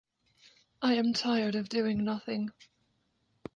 I 0.81 0.95
am 0.95 1.13
tired 1.13 1.53
of 1.53 1.69
doing 1.69 2.03
nothing. 2.03 2.49